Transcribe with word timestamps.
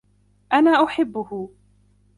أنا 0.53 0.83
أحبه. 0.83 1.49